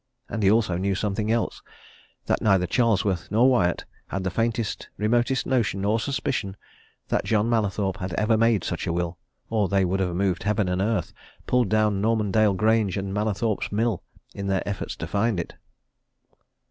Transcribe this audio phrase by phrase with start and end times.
[0.29, 1.61] And he also knew something else
[2.25, 6.57] that neither Charlesworth nor Wyatt had the faintest, remotest notion or suspicion
[7.09, 9.19] that John Mallathorpe had ever made such a will,
[9.51, 11.13] or they would have moved heaven and earth,
[11.45, 14.01] pulled down Normandale Grange and Mallathorpe's Mill,
[14.33, 15.53] in their efforts to find it.